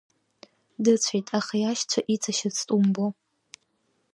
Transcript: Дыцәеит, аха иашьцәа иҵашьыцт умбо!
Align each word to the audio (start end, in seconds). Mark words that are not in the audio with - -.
Дыцәеит, 0.83 1.27
аха 1.39 1.55
иашьцәа 1.59 2.01
иҵашьыцт 2.13 2.67
умбо! 2.75 3.05